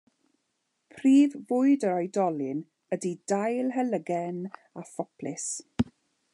[0.99, 2.63] Prif fwyd yr oedolyn
[2.97, 4.43] ydy dail helygen
[4.83, 5.47] a phoplys.